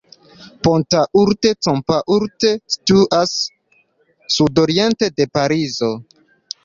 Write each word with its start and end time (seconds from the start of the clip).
Pontault-Combault 0.67 2.47
situas 2.75 3.35
sudoriente 4.37 5.11
de 5.21 5.33
Parizo. 5.37 5.93